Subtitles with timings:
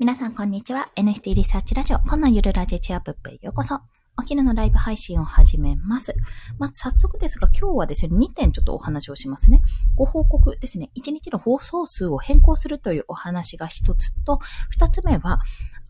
[0.00, 0.88] 皆さん、こんにちは。
[0.96, 3.80] NFT リサーチラジオ、このゆるラジチアプップへようこそ。
[4.16, 6.14] お昼のライブ配信を始めます。
[6.58, 9.60] まず、早速ですが、今日はですね、2点ちょっとお話をしますね。
[9.96, 10.90] ご報告ですね。
[10.96, 14.40] 1日の放送数を変更するというお話が1つと、
[14.74, 15.38] 2つ目は、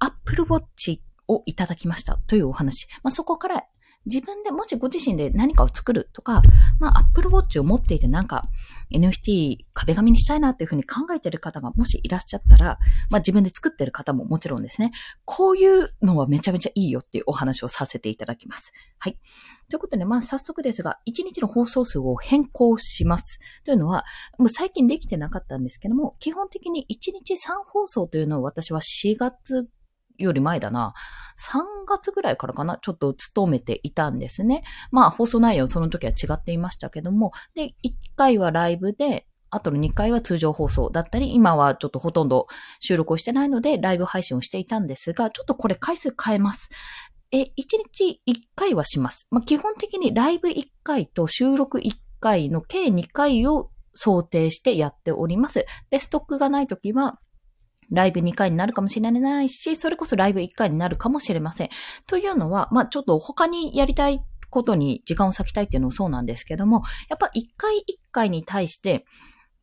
[0.00, 0.98] Apple Watch
[1.28, 2.88] をいただきましたというお話。
[3.04, 3.64] まあ、そこから
[4.06, 6.42] 自分でもしご自身で何かを作るとか、
[6.78, 8.48] まあ、Apple Watch を持っていてなんか
[8.92, 12.78] NFT 壁紙にしたいなっていうふうに考えてる方がもしいらっしゃったら、
[13.10, 14.92] まあ、自分で作ってる方ももちろんですね、
[15.24, 18.72] こういうのはめちゃめちゃいいよっていうお話をさせていただきます。
[18.98, 19.18] はい。
[19.68, 23.38] ということで、まあ、早速ですが、1日の放送数を変更します。
[23.64, 24.04] というのは、
[24.38, 29.68] もう最近できてなかったんですけども、基本的に1日3放送というのを私は4月
[30.24, 30.94] より前だな。
[31.40, 34.62] 3月ぐらいからかな、ちょっと勤めていたんですね。
[34.90, 42.46] まあ放送内容その時は違っていましたけども、で、1回はライブで、あとの2回は通常放送だったり、今はちょっとほとんど
[42.78, 46.68] 収録をしてないので、ライブ配信をしていたんですが、ちょっとこれ回数変えます。
[47.32, 49.26] え、1日1回はします。
[49.30, 55.64] まあ、基本的にライブ1回と収録1回の計2回を想定してやっております。
[55.90, 57.18] で、ストックがない時は、
[57.90, 61.68] ライブ2回になるかもしれないし、それこそライブ1回になるかもしれません。
[62.06, 67.80] というのは、まあちょっと他にやりたいことに時間を割きたいっていうのもそうなんですけども、やっぱ1回1
[68.12, 69.04] 回に対して、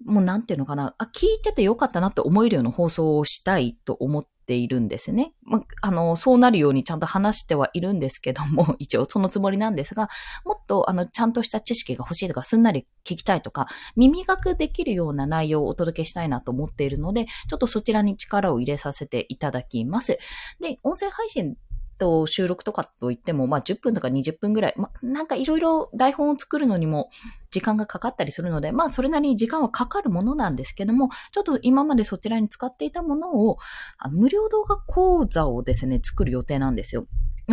[0.05, 5.33] もうなんていうのかな、あ、聞いててよかったなって思えるような放送をしたいと思っているんですね。
[5.43, 10.09] ま、あの、そうなるようにちゃんと話してはいるんですけども、 一応そのつもりなんですが、
[10.45, 20.19] もっとあの、ちゃんとした知識が欲しいとか、すんなり聞きたいとか、耳学できるような内容をお届けしたいなと思っているので、ちょっとそちらに力を入れさせていただきます。
[20.59, 21.57] で、音声配信
[21.97, 27.09] と収録とかといっても、まあ10分とか20分ぐらい、まあなんかいろいろ台本を作るのにも
[27.51, 33.57] 時間がかかったりするので、まあそれなりに時間はかかるものなんですけども、ちょっと今までそちらに使っていたものを、
[33.97, 37.07] あの無料動画講座をですね、作る予定なんですよ。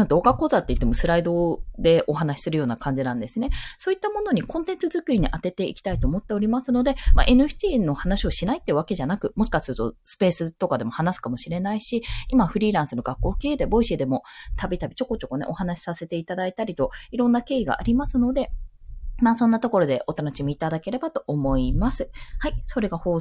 [0.09, 3.51] 動画講座って言ってもスライドでお話しするような感じなんですね。
[3.79, 14.25] そういったものにコンテンツ作りに当てていきたいと思っておりますので、まあ、NFT の話をしないってわけじゃなく、もしかするとスペースとかでも話すかもしれないし、今フリーランスの学校経営で Voicy でも
[14.57, 18.51] たびたびちょこちょこね、お話しさせていただいたりと、いろんな経緯がありますので、
[19.21, 22.11] まあそんなところでお楽しみいただければと思います。
[22.39, 22.55] はい。
[22.65, 23.21] それが報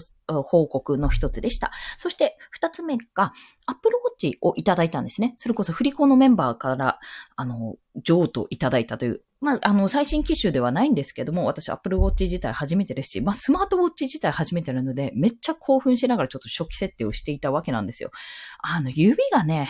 [0.67, 1.71] 告の一つでした。
[1.97, 3.33] そして二つ目が、
[3.65, 5.35] Apple Watch をいただいたんですね。
[5.37, 6.99] それこそ振り子のメンバーから、
[7.35, 18.11] あの、譲渡いただいたというまあ、あの、最新機種ではないんですけども、私 Apple Watch 自体初めてですし、まあ、スマートウォッチ自体初めてなので、めっちゃ興奮しながらちょっと初期設定をしていたわけなんですよ。
[18.59, 19.69] あの、指がね、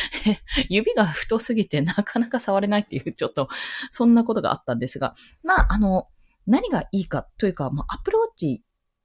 [0.68, 3.48] 指が太すぎてなかなか触れないっていう、ちょっと、
[3.90, 6.08] そんなことがあったんですが、まあ、あの、
[6.46, 8.58] 何がいいかというか、まあ、Apple Watch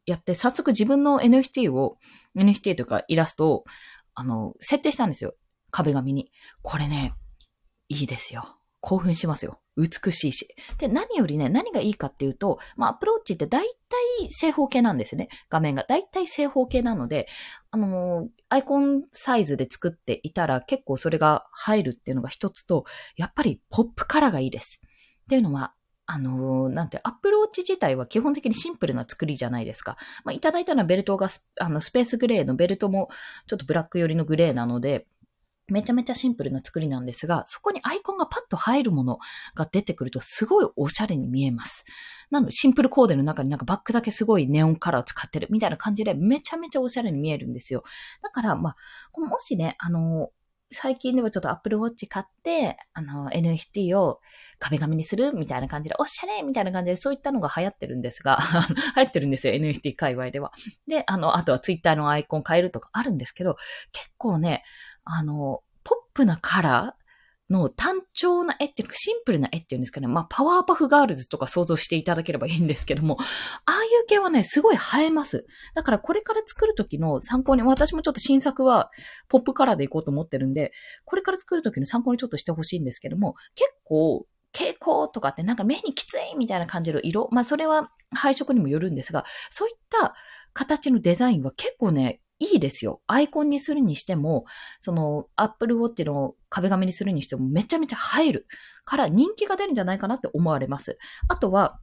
[0.05, 1.97] やって、早速自分の NFT を、
[2.35, 3.63] NFT とかイラストを、
[4.15, 5.33] あの、設定したんですよ。
[5.71, 6.29] 壁紙に。
[6.61, 7.13] これね、
[7.87, 8.57] いいですよ。
[8.83, 9.61] 興奮しますよ。
[9.77, 10.45] 美しいし。
[10.77, 15.29] で、何よりね、何がいいかっていうと、まあ、アプローチって大体正方形なんですね。
[15.49, 15.85] 画面が。
[15.87, 17.27] 大体正方形なので、
[17.71, 22.83] あのー、アイコンサイズで作っていたら結構それが入るっていうのが一つと、
[23.15, 24.81] やっぱりポップカラーがいいです。
[24.83, 25.73] っていうのは、
[26.05, 29.95] あのー、なんて、 Apple Watch 自体は基本的にシンプルな作りじゃないですか。
[30.25, 31.29] まあ、いただいたのはベルトが
[31.61, 33.07] あの、スペースグレーのベルトも
[33.47, 35.07] ちょっとブラック寄りのグレーなので、
[35.73, 39.17] めちゃめちゃシンプルな作りなんですが、そこにアイコンがパッと入るもの
[39.55, 41.85] が出てくるとすごいおしゃれに見えます。
[42.29, 47.83] なので、シンプルコーデの中になんかバックだけすごいネオンカラー使ってるみたいな感じでめちゃめちゃおしゃれに見えるんですよ。
[48.21, 50.29] だから、まあ、もしね、あの、
[50.73, 54.19] 最近ではちょっと Apple Watch 買って、あの、NFT を
[54.59, 58.39] 壁紙にするみたいな感じで、おしゃれみたいな感じで、そういったのが流行ってるんですが、
[58.97, 60.51] 流行ってるんですよ、NFT 界隈では。
[60.87, 63.55] で、あの、あとは Twitter のアイコン変えるとかあるんですけど、
[63.91, 64.63] 結構ね、
[65.03, 67.03] あの、ポップなカラー
[67.53, 70.07] の単調な絵っていうか、シンプルな絵っていうんですかね。
[70.07, 73.17] まあ、パワーパフガールズとか想像していただければいいんですけども、
[73.65, 75.45] ああいう系はね、すごい映えます。
[75.75, 78.89] だからこれから作る時の参考に、私もちょっと新作は
[79.27, 80.71] ポップカラーでいこうと思ってるんで、
[81.05, 84.25] これから作る時の参考にちょっとしてほしいんですけども、結構、
[84.55, 87.27] 蛍光とかってなんか目にきついみたいな感じの色。
[87.31, 90.15] まあそれは配色にもよるんですが、そういった
[90.53, 93.01] 形のデザインは結構ね、いいですよ。
[93.07, 94.45] アイコンにするにしても、
[94.81, 98.47] その、Apple Watch の壁紙にするにしてもめちゃめちゃ映える
[98.85, 100.97] から人気が出るんじゃないかなって思われます。
[101.27, 101.79] あとは、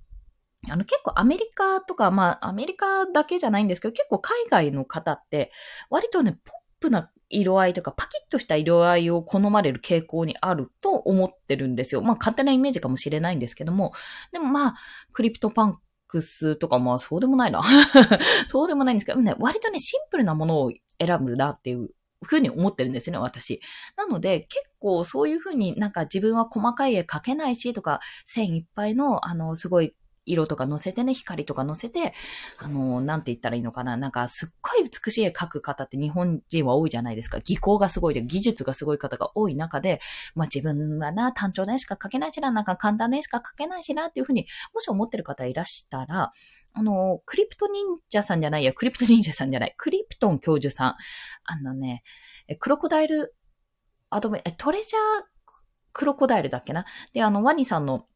[0.69, 5.53] あの結構アメリカとか、まあアメリカだけじゃないんですけど、結構海外の方って
[5.89, 12.03] 割とね、ポップな色合いとかパキッとした色合いを好まれる傾向にあると思ってるんですよ。
[12.03, 13.93] まあ勝手なイメージかもしれないんですけども、
[14.33, 14.75] でもまあ、
[15.12, 17.62] CryptoPunks とか、まあそうでもないな。
[18.49, 21.91] そうでもないんですけど、ね、割とね、シンプルなものを選ぶなっていう
[22.23, 23.61] ふうに思ってるんですね、私。
[23.97, 29.95] なので、結構そういうふうになんか自分は細かい絵描けないしとか、線いっぱいの、あの、すごい
[30.26, 32.14] 色とか乗せてね、光とか乗せて、
[32.58, 33.96] あの、なんて言ったらいいのかな。
[33.96, 37.40] なんか、すっごい美しい絵描く方って日本人は多いじゃないですか。
[37.40, 40.00] 技巧がすごいで、技術がすごい方が多い中で、
[40.34, 46.32] まあ自分はな、単調な絵しか描けないしな、なんか簡単な絵しか描けないしな、っていうふうに、もし思ってる方いらしたら、
[46.72, 50.96] あの、クリプト忍者さんじゃないや、クリプト忍者さんじゃない、クリプトン教授さん。
[51.44, 52.02] あのね、
[52.61, 53.34] クロコダイル、
[54.11, 55.25] アドメ、トレジャー
[55.93, 56.84] クロコダイルだっけな。
[57.12, 58.06] で、あの、ワニさんの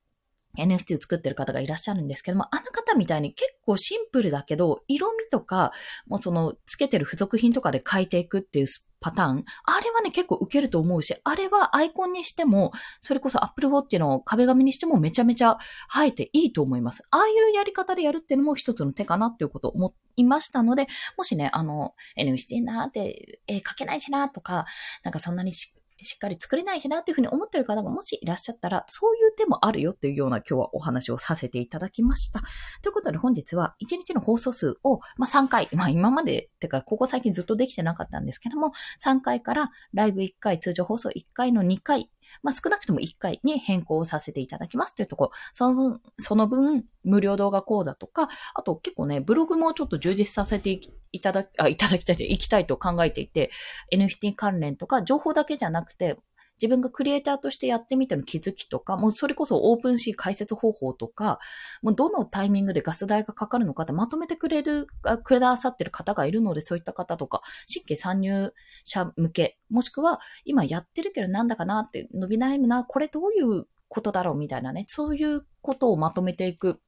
[0.58, 5.72] NFT を作ってる方がいらっしゃるんですけども、あの方みたいに結構シンプルだけど、色味とか、
[6.06, 8.66] もうその、つけてる付属品とかで変えていくっていう
[9.00, 12.72] パターン、あれはね、結構受けると思うし、あれはアイコンにしても、
[13.02, 15.58] それこそ Apple Watch の壁紙にしてもめちゃめちゃ
[15.92, 17.02] 生えていいと思います。
[17.10, 20.86] ああいうやり方でやるっていうのも一つの手かなっていうことを思いましたので、
[21.18, 24.64] もしね、あの、NFT なーって、えー、書けないしなとか、
[25.02, 25.74] なんかそんなにし
[26.04, 32.40] しっかり作れないしなっていうふうに思ってる方がもしいらっしゃったら、そういう手もあるよっていうような今日はお話をさせていただきました。
[32.82, 38.72] ということで本日は1日の放送数を、まあ、3回、まあ今まで、てかここ最近ずっとできてなかったんですけども、
[39.04, 42.10] 3回からライブ1回、通常放送1回の2回
[42.42, 50.80] まあ、少なくとも1回に変更させていただきますというところ、その分、その分、無料動画講座とか、あと結構ね、ブログもちょっと充実させて
[51.12, 53.50] いただき、あ、いただきたい、いきたいと考えていて、
[53.92, 56.18] NFT 関連とか、情報だけじゃなくて、
[56.60, 61.38] 自分がクリエイターとしてやってみての気づきとか、もうそれこそオープンシー解説方法とか、
[61.82, 64.86] もうどのタイミングでガス代がかかるのかってまとめてくれる、
[65.24, 68.52] くださってる方がいるので、そういった方とか、新規参入
[68.84, 76.80] 者向け、もしくは今やってるけどなんだかなって伸び悩むな、これどういうことだろうみたいなね、そういうことをまとめていく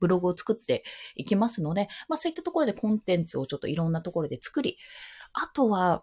[0.00, 0.84] ブログを作って
[1.14, 4.78] いきますので、まあそういったところでコンテンツをちょっといろんなところで作り、
[5.32, 6.02] あとは、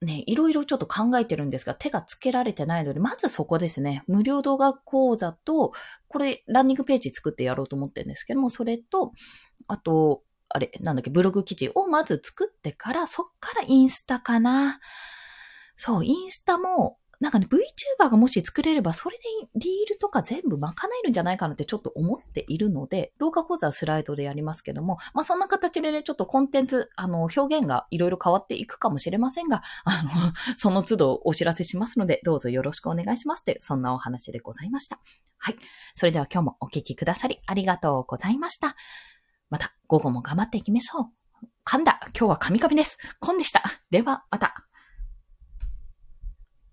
[0.00, 4.04] ね、いろいろちょっと考えてるんですが、手がつけられてないので、まずそこですね。
[4.06, 5.72] 無料動画講座と、
[6.06, 9.12] これ、ランニングページ作ってやろうと思ってるんですけども、それと、
[9.66, 14.78] あと、あれ、なんだっけ、ブログ記事をまず作ってから、そっからインスタかな。
[15.76, 19.24] そう、インスタも、なんかね、VTuber がもし作れれば、それで
[19.56, 30.10] リールとか全部賄えるんじゃないかなってちょっと思っているので、動画講座はスライドでやりますけども、まあそんな形でね、ちょっとコンテンツ、あの、表現がいろいろ変わっていくかもしれませんが、あの、
[30.58, 35.00] その都度お知らせしますので、どうぞよろしくお願いしますって、そんなお話でございました。
[35.38, 35.56] はい。
[35.96, 38.76] それでは今日もお聞きくださりありがとうございました。
[39.50, 41.46] また午後も頑張っていきましょう。
[41.64, 42.98] 噛んだ今日はカミカミです。
[43.18, 43.62] コンでした。
[43.90, 44.67] では、また。